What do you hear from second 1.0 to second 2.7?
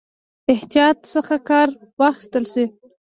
څخه کار واخیستل شي.